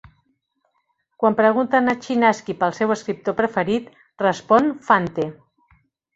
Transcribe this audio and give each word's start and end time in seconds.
Quan 1.23 1.35
pregunten 1.41 1.91
a 1.93 1.95
Chinaski 2.05 2.55
pel 2.63 2.73
seu 2.79 2.95
escriptor 2.97 3.37
preferit, 3.43 3.93
respon 4.25 4.73
Fante. 4.91 5.29